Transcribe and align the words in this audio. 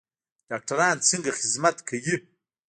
ډاکټران 0.49 0.97
څنګه 1.09 1.31
خدمت 1.39 1.77
کوي؟ 1.87 2.15